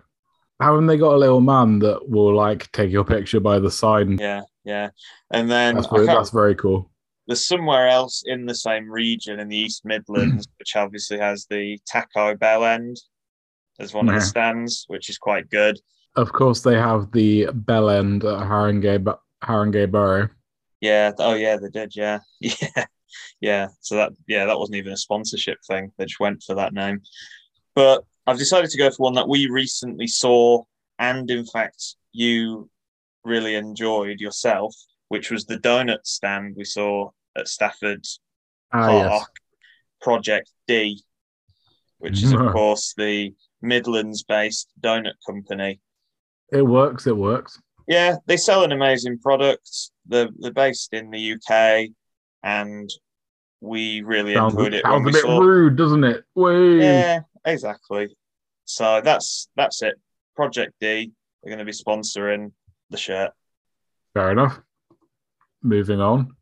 [0.61, 4.07] Haven't they got a little man that will like take your picture by the side?
[4.07, 4.91] And Yeah, yeah.
[5.31, 6.91] And then that's very, that's very cool.
[7.27, 11.79] there's somewhere else in the same region in the East Midlands, which obviously has the
[11.91, 12.97] Taco Bell End
[13.79, 15.79] as one of the stands, which is quite good.
[16.15, 20.29] Of course, they have the bell end at Haringey, Borough.
[20.81, 21.13] Yeah.
[21.19, 21.97] Oh, yeah, they did.
[21.97, 22.19] Yeah.
[22.41, 22.85] Yeah.
[23.41, 23.69] Yeah.
[23.81, 25.93] So that, yeah, that wasn't even a sponsorship thing.
[25.99, 27.03] They just went for that name.
[27.75, 30.63] But I've decided to go for one that we recently saw,
[30.99, 32.71] and in fact, you
[33.25, 34.75] really enjoyed yourself,
[35.09, 38.05] which was the donut stand we saw at Stafford
[38.73, 39.27] Ah, Park, yes.
[40.01, 41.03] Project D,
[41.99, 45.81] which is, of course, the Midlands based donut company.
[46.51, 47.07] It works.
[47.07, 47.61] It works.
[47.87, 49.69] Yeah, they sell an amazing product.
[50.07, 51.91] They're, they're based in the UK,
[52.43, 52.89] and
[53.61, 55.39] we really Sounds, enjoyed it sounds a bit saw.
[55.39, 56.25] rude, doesn't it?
[56.35, 56.79] Wait.
[56.81, 58.09] Yeah, exactly.
[58.65, 59.95] So that's that's it.
[60.35, 61.13] Project D.
[61.43, 62.53] They're going to be sponsoring
[62.93, 63.33] the shirt.
[64.15, 64.61] Fair enough.
[65.63, 66.37] Moving on.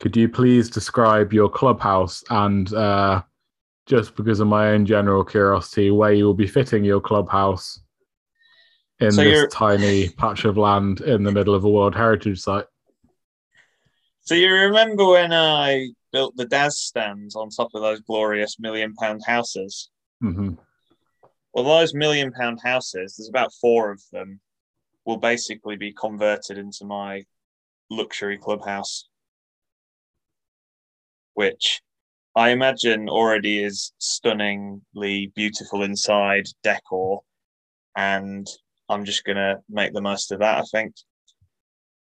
[0.00, 3.22] Could you please describe your clubhouse and uh,
[3.86, 7.80] just because of my own general curiosity, where you will be fitting your clubhouse
[9.00, 12.66] in So this tiny patch of land in the middle of a World Heritage Site?
[14.22, 18.94] So you remember when I built the Daz stands on top of those glorious million
[18.94, 19.90] pound houses?
[20.20, 20.54] hmm
[21.52, 24.40] Well, those million pound houses, there's about four of them,
[25.04, 27.24] will basically be converted into my
[27.90, 29.08] luxury clubhouse,
[31.34, 31.82] which
[32.34, 37.22] I imagine already is stunningly beautiful inside decor.
[37.96, 38.46] And
[38.88, 40.94] I'm just going to make the most of that, I think.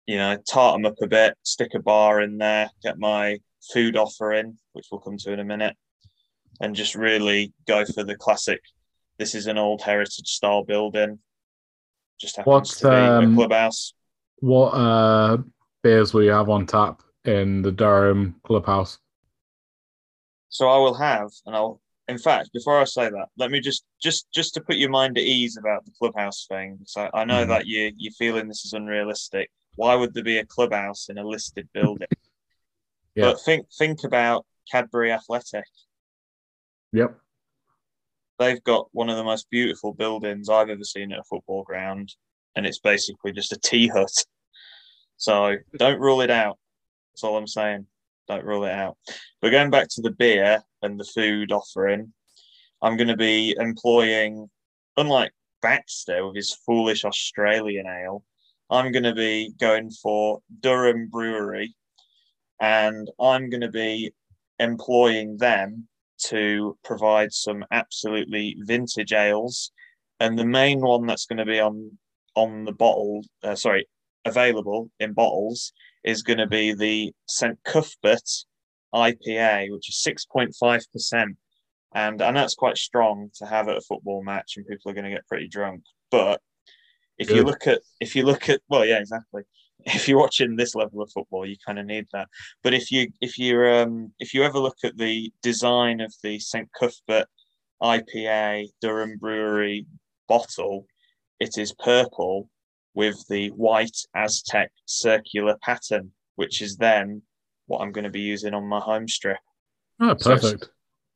[0.07, 3.39] You know, tart them up a bit, stick a bar in there, get my
[3.73, 5.77] food offering, which we'll come to in a minute,
[6.59, 8.59] and just really go for the classic
[9.17, 11.19] this is an old heritage style building.
[12.23, 13.93] Just happens What's, to be um, a clubhouse.
[14.39, 15.39] What uh,
[15.83, 18.97] beers will you have on tap in the Durham clubhouse?
[20.47, 21.81] So I will have, and I'll.
[22.07, 25.17] In fact, before I say that, let me just just just to put your mind
[25.17, 26.79] at ease about the clubhouse thing.
[26.85, 27.49] So I know Mhm.
[27.49, 29.49] that you you're feeling this is unrealistic.
[29.75, 32.07] Why would there be a clubhouse in a listed building?
[33.15, 33.31] Yeah.
[33.33, 35.65] But think think about Cadbury Athletic.
[36.93, 37.19] Yep.
[38.39, 42.13] They've got one of the most beautiful buildings I've ever seen at a football ground,
[42.55, 44.25] and it's basically just a tea hut.
[45.17, 46.57] So don't rule it out.
[47.13, 47.85] That's all I'm saying.
[48.27, 48.97] Don't rule it out.
[49.41, 52.13] But going back to the beer and the food offering,
[52.81, 54.49] I'm going to be employing,
[54.97, 58.23] unlike Baxter with his foolish Australian ale,
[58.69, 61.75] I'm going to be going for Durham Brewery,
[62.59, 64.13] and I'm going to be
[64.59, 65.87] employing them
[66.25, 69.71] to provide some absolutely vintage ales.
[70.19, 71.97] And the main one that's going to be on
[72.35, 73.87] on the bottle, uh, sorry,
[74.25, 75.73] available in bottles
[76.03, 78.29] is going to be the St Cuthbert
[78.93, 81.37] IPA, which is six point five percent.
[81.95, 84.95] And I know it's quite strong to have at a football match, and people are
[84.95, 85.83] going to get pretty drunk.
[86.09, 86.41] But
[87.17, 89.43] if you look at if you look at well, yeah, exactly.
[89.95, 92.27] If you're watching this level of football, you kind of need that.
[92.63, 96.39] But if you if you um if you ever look at the design of the
[96.39, 97.27] St Cuthbert
[97.81, 99.85] IPA Durham Brewery
[100.27, 100.85] bottle,
[101.39, 102.49] it is purple
[102.93, 107.21] with the white Aztec circular pattern, which is then
[107.67, 109.39] what I'm going to be using on my home strip.
[109.99, 110.69] Oh, So perfect.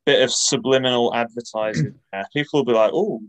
[0.05, 2.25] Bit of subliminal advertising there.
[2.33, 3.21] People will be like, "Oh,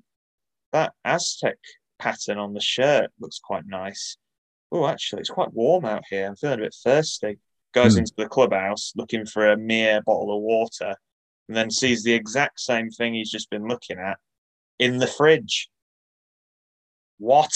[0.72, 1.58] that Aztec
[1.98, 4.16] pattern on the shirt looks quite nice."
[4.70, 6.26] Oh, actually, it's quite warm out here.
[6.26, 7.38] I'm feeling a bit thirsty.
[7.72, 8.00] Goes Hmm.
[8.00, 10.94] into the clubhouse looking for a mere bottle of water,
[11.48, 14.18] and then sees the exact same thing he's just been looking at
[14.78, 15.68] in the fridge.
[17.18, 17.50] What?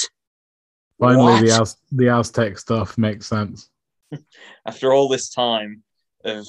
[0.99, 1.41] Finally, What?
[1.47, 3.71] the Az- the Aztec stuff makes sense.
[4.67, 5.83] After all this time
[6.25, 6.47] of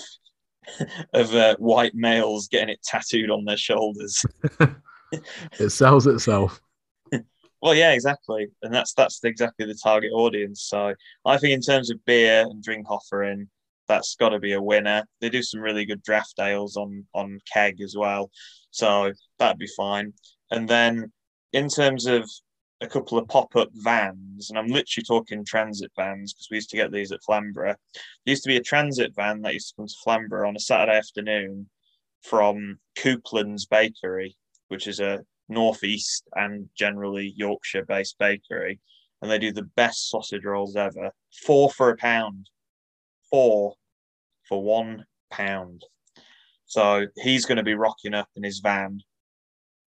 [1.14, 4.24] of uh, white males getting it tattooed on their shoulders.
[5.60, 6.60] It sells itself.
[7.64, 10.64] Well, yeah, exactly, and that's that's exactly the target audience.
[10.64, 10.96] So
[11.26, 13.48] I think in terms of beer and drink offering,
[13.88, 15.06] that's got to be a winner.
[15.22, 18.30] They do some really good draft ales on on keg as well,
[18.72, 20.12] so that'd be fine.
[20.52, 21.14] And then
[21.54, 22.30] in terms of
[22.82, 26.70] a couple of pop up vans, and I'm literally talking transit vans because we used
[26.72, 27.78] to get these at Flamborough.
[28.26, 30.60] There used to be a transit van that used to come to Flamborough on a
[30.60, 31.70] Saturday afternoon
[32.24, 34.36] from Coopland's Bakery,
[34.68, 38.80] which is a northeast and generally Yorkshire based bakery,
[39.22, 41.12] and they do the best sausage rolls ever.
[41.46, 42.50] Four for a pound.
[43.30, 43.76] Four
[44.48, 45.84] for one pound.
[46.66, 49.00] So he's going to be rocking up in his van.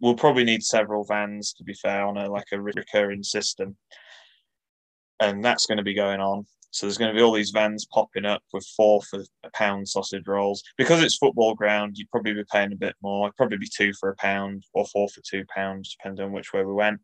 [0.00, 3.76] We'll probably need several vans to be fair on a like a recurring system.
[5.18, 6.44] And that's going to be going on.
[6.76, 9.88] So there's going to be all these vans popping up with four for a pound
[9.88, 10.62] sausage rolls.
[10.76, 13.28] Because it's football ground, you'd probably be paying a bit more.
[13.28, 16.52] It'd probably be two for a pound or four for two pounds, depending on which
[16.52, 17.00] way we went.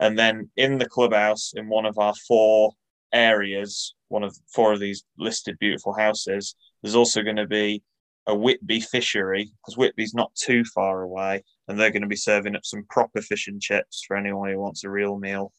[0.00, 2.72] And then in the clubhouse, in one of our four
[3.12, 7.80] areas, one of four of these listed beautiful houses, there's also going to be
[8.26, 12.56] a Whitby fishery because Whitby's not too far away, and they're going to be serving
[12.56, 15.52] up some proper fish and chips for anyone who wants a real meal.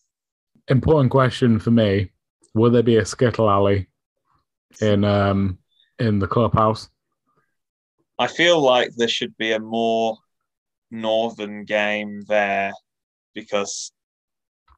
[0.67, 2.11] Important question for me:
[2.53, 3.87] Will there be a skittle alley
[4.79, 5.57] in um
[5.99, 6.89] in the clubhouse?
[8.19, 10.17] I feel like there should be a more
[10.91, 12.71] northern game there
[13.33, 13.91] because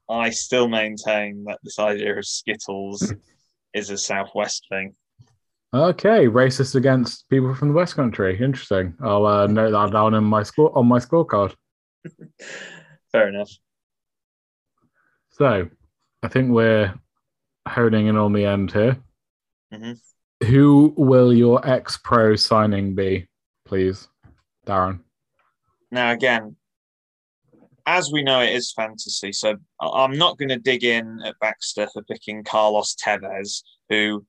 [0.10, 3.14] I still maintain that this idea of Skittles
[3.74, 4.96] is a Southwest thing.
[5.74, 8.40] Okay, racist against people from the West Country.
[8.40, 8.94] Interesting.
[9.02, 11.54] I'll uh, note that down in my score on my scorecard.
[13.12, 13.52] Fair enough.
[15.32, 15.68] So,
[16.24, 16.94] I think we're
[17.68, 19.02] honing in on the end here.
[19.74, 20.00] Mhm.
[20.44, 23.28] Who will your ex pro signing be,
[23.66, 24.08] please,
[24.66, 25.02] Darren?
[25.92, 26.58] Now, again,
[27.86, 29.32] as we know, it is fantasy.
[29.32, 34.26] So I'm not going to dig in at Baxter for picking Carlos Tevez, who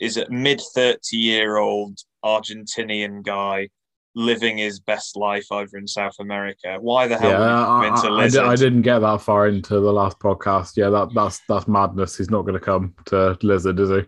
[0.00, 3.68] is a mid 30 year old Argentinian guy
[4.14, 6.76] living his best life over in South America.
[6.80, 8.44] Why the hell Yeah, I, I- I Lizard?
[8.44, 10.76] I didn't get that far into the last podcast.
[10.76, 12.16] Yeah, that that's that's madness.
[12.16, 14.02] He's not going to come to Lizard, is he?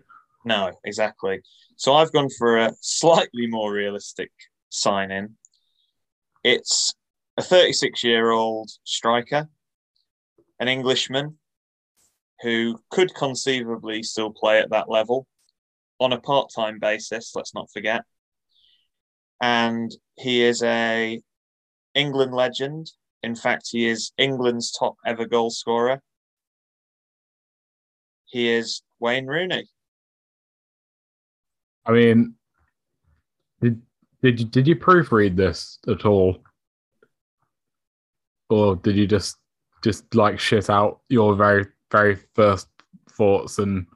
[0.45, 1.41] No, exactly.
[1.75, 4.31] So I've gone for a slightly more realistic
[4.69, 5.35] sign in.
[6.43, 6.93] It's
[7.35, 9.49] a 36 year old striker,
[10.59, 11.37] an Englishman
[12.41, 15.27] who could conceivably still play at that level
[15.99, 18.03] on a part time basis, let's not forget.
[19.41, 21.21] And he is a
[21.93, 22.91] England legend.
[23.23, 26.01] In fact, he is England's top ever goal scorer.
[28.25, 29.67] He is Wayne Rooney.
[31.85, 32.35] I mean,
[33.61, 33.81] did
[34.21, 36.43] did you did you proofread this at all,
[38.49, 39.37] or did you just
[39.83, 42.67] just like shit out your very very first
[43.11, 43.87] thoughts and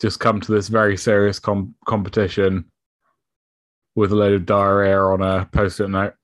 [0.00, 2.64] just come to this very serious com- competition
[3.96, 6.14] with a load of diarrhea on a post-it note?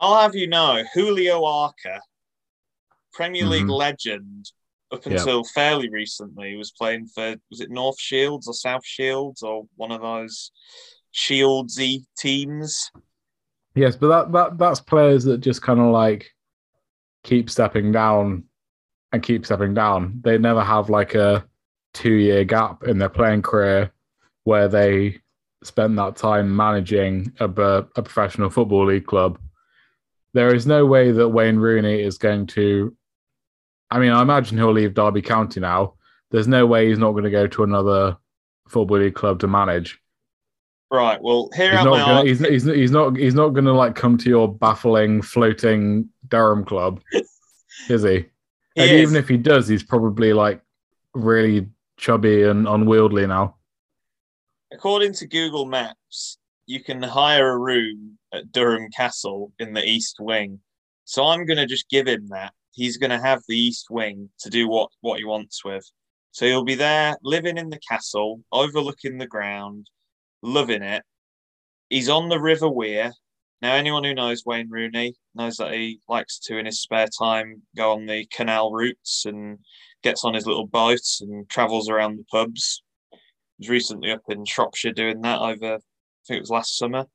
[0.00, 2.00] I'll have you know, Julio Arca,
[3.12, 3.78] Premier League Mhm.
[3.78, 4.50] legend,
[4.92, 9.66] up until fairly recently, was playing for was it North Shields or South Shields or
[9.76, 10.50] one of those
[11.14, 12.90] Shieldsy teams.
[13.74, 16.30] Yes, but that, that that's players that just kind of like
[17.24, 18.44] keep stepping down
[19.12, 20.20] and keep stepping down.
[20.22, 21.46] They never have like a
[21.94, 23.92] two year gap in their playing career
[24.44, 25.20] where they
[25.66, 29.38] spend that time managing a professional football league club.
[30.34, 32.94] There is no way that Wayne Rooney is going to.
[33.90, 35.94] I mean, I imagine he'll leave Derby County now.
[36.30, 38.16] There's no way he's not going to go to another
[38.68, 40.00] football league club to manage.
[40.90, 41.20] Right.
[41.20, 44.16] Well, here He's not, my gonna, he's, he's, he's not he's not gonna like come
[44.18, 47.00] to your baffling floating Durham club,
[47.88, 48.26] is he?
[48.76, 49.02] He and is.
[49.02, 50.60] even if he does, he's probably like
[51.12, 53.56] really chubby and unwieldy now.
[54.72, 60.16] According to Google Maps, you can hire a room at Durham Castle in the East
[60.18, 60.60] Wing.
[61.04, 62.52] So I'm going to just give him that.
[62.72, 65.88] He's going to have the East Wing to do what, what he wants with.
[66.32, 69.86] So he'll be there living in the castle, overlooking the ground,
[70.42, 71.04] loving it.
[71.88, 73.12] He's on the River Wear.
[73.62, 77.62] Now, anyone who knows Wayne Rooney knows that he likes to, in his spare time,
[77.76, 79.60] go on the canal routes and
[80.02, 82.82] gets on his little boat and travels around the pubs
[83.58, 85.78] was recently up in Shropshire doing that over, I
[86.26, 87.06] think it was last summer.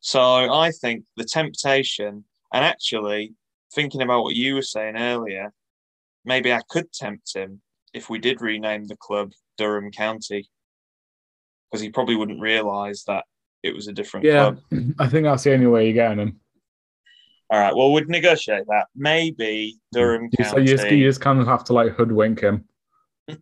[0.00, 3.34] So I think the temptation, and actually
[3.74, 5.52] thinking about what you were saying earlier,
[6.24, 7.60] maybe I could tempt him
[7.92, 10.48] if we did rename the club Durham County,
[11.70, 13.24] because he probably wouldn't realise that
[13.62, 14.60] it was a different Yeah, club.
[14.98, 16.40] I think that's the only way you're getting him.
[17.50, 18.86] All right, well, we'd negotiate that.
[18.96, 22.64] Maybe Durham You, so you, just, you just kind of have to like hoodwink him.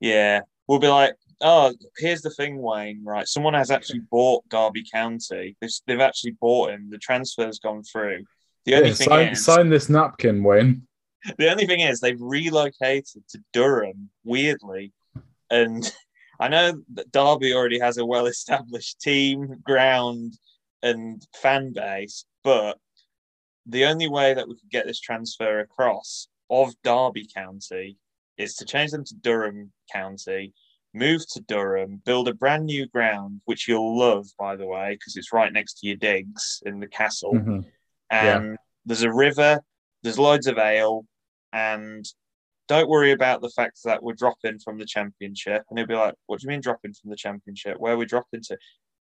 [0.00, 3.02] Yeah, we'll be like, oh, here's the thing, Wayne.
[3.04, 5.56] Right, someone has actually bought Derby County.
[5.60, 6.88] They've, they've actually bought him.
[6.90, 8.24] The transfer's gone through.
[8.64, 10.86] The only Yeah, thing sign, is, sign this napkin, Wayne.
[11.38, 14.10] the only thing is, they've relocated to Durham.
[14.24, 14.92] Weirdly,
[15.50, 15.90] and
[16.40, 20.34] I know that Derby already has a well-established team, ground,
[20.82, 22.78] and fan base, but
[23.66, 27.96] the only way that we could get this transfer across of Derby County
[28.36, 30.52] is to change them to Durham County,
[30.94, 35.16] move to Durham, build a brand new ground, which you'll love, by the way, because
[35.16, 37.34] it's right next to your digs in the castle.
[37.34, 37.66] Mhm.
[38.10, 39.60] And there's a river,
[40.02, 41.04] there's loads of ale,
[41.52, 42.04] and
[42.68, 45.64] don't worry about the fact that we're dropping from the championship.
[45.68, 47.78] And he'll be like, What do you mean dropping from the championship?
[47.78, 48.56] Where are we dropping to?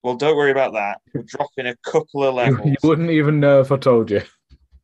[0.04, 1.02] Well, don't worry about that.
[1.14, 2.66] We're dropping a couple of levels.
[2.66, 4.22] you wouldn't even know if I told you.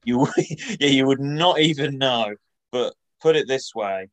[0.03, 0.27] You
[0.79, 2.35] yeah, you would not even know.
[2.71, 4.09] But put it this way,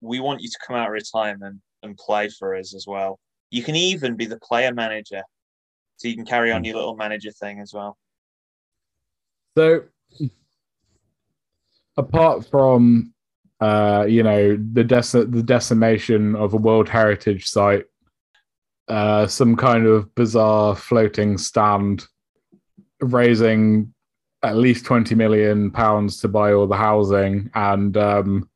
[0.00, 3.18] we want you to come out of retirement and play for us as well.
[3.50, 5.22] You can even be the player manager,
[5.96, 7.96] so you can carry on your little manager thing as well.
[9.56, 9.82] So,
[11.96, 13.12] apart from
[13.60, 17.84] uh, you know the dec- the decimation of a World Heritage site,
[18.88, 22.06] uh, some kind of bizarre floating stand,
[23.00, 23.92] raising
[24.42, 28.48] at least twenty million pounds to buy all the housing, and um,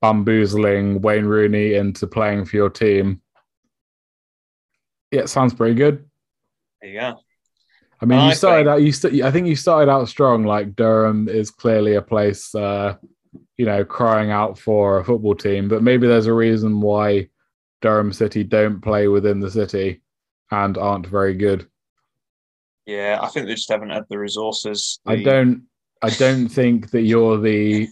[0.00, 3.20] bamboozling Wayne Rooney into playing for your team.
[5.10, 6.08] Yeah, it sounds pretty good.
[6.80, 7.20] There you go.
[8.00, 8.82] I mean, you I started think- out.
[8.82, 10.44] You st- I think you started out strong.
[10.44, 12.96] Like Durham is clearly a place, uh,
[13.58, 15.68] you know, crying out for a football team.
[15.68, 17.28] But maybe there's a reason why
[17.82, 20.00] Durham City don't play within the city
[20.50, 21.68] and aren't very good.
[22.86, 24.98] Yeah, I think they just haven't had the resources.
[25.06, 25.64] I don't.
[26.02, 27.86] I don't think that you're the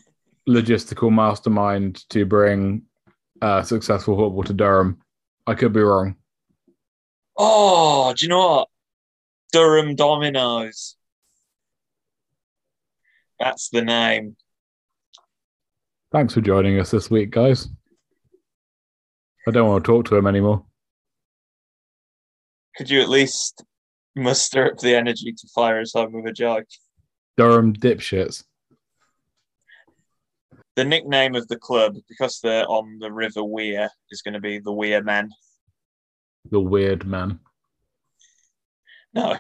[0.49, 2.83] logistical mastermind to bring
[3.43, 4.99] uh, successful football to Durham.
[5.47, 6.17] I could be wrong.
[7.37, 8.69] Oh, do you know what?
[9.53, 10.97] Durham Dominoes.
[13.39, 14.37] That's the name.
[16.11, 17.69] Thanks for joining us this week, guys.
[19.47, 20.65] I don't want to talk to him anymore.
[22.77, 23.65] Could you at least
[24.17, 26.67] muster up the energy to fire us home with a joke?
[27.37, 28.45] Durham dipshits.
[30.79, 34.61] The nickname of the club, because they're on the River Wear, is going to be
[34.61, 35.29] the Wear Men.
[36.53, 37.41] The weird man.
[39.13, 39.37] No,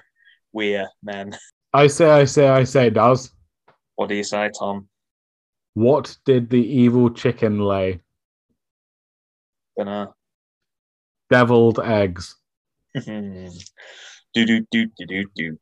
[0.53, 1.39] Wear Men.
[1.73, 3.31] I say, I say, I say, does.
[3.95, 4.89] What do you say, Tom?
[5.75, 8.01] What did the evil chicken lay?
[9.79, 10.17] Dunno.
[11.31, 12.35] Deviled eggs.
[12.95, 13.49] do
[14.35, 15.59] do do do do do.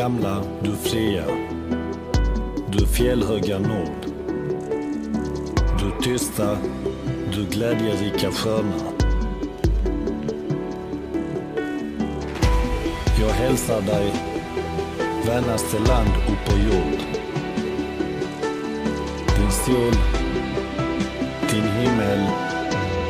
[0.00, 1.24] Gamla, du fria.
[2.72, 4.06] Du fjällhöga nord.
[5.78, 6.56] Du tysta,
[7.34, 8.92] du glädjerika sköna.
[13.20, 14.12] Jag hälsar dig,
[15.26, 17.00] vänaste land upp på jord.
[19.36, 19.94] Din sol,
[21.50, 22.26] din himmel,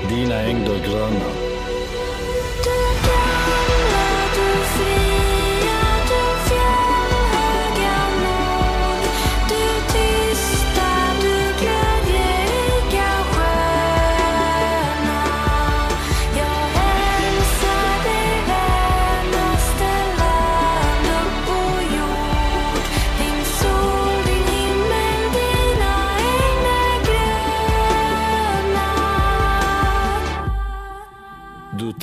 [0.08, 1.39] dina ängder gröna.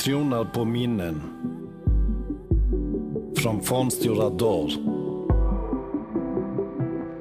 [0.07, 1.21] Reflektioner på minnen
[3.37, 4.71] från fornstora dagar.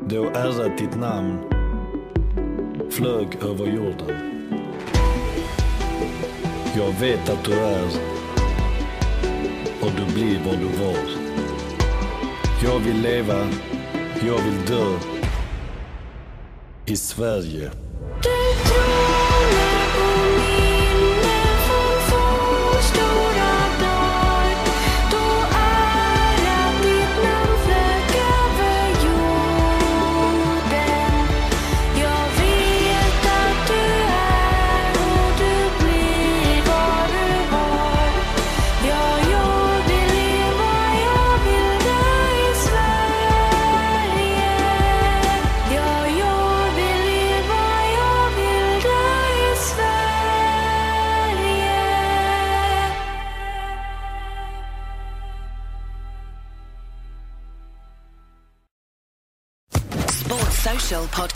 [0.08, 1.38] Då ärret ditt namn
[2.90, 4.16] flög över jorden.
[6.76, 7.88] Jag vet att du är
[9.82, 11.10] och du blir vad du var.
[12.64, 13.46] Jag vill leva,
[14.26, 14.98] jag vill dö
[16.86, 17.85] i Sverige.